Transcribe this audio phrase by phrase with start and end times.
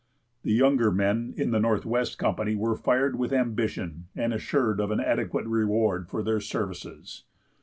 [0.41, 4.99] The younger men in the Northwest Company were fired with ambition and assured of an
[4.99, 7.25] adequate reward for their services.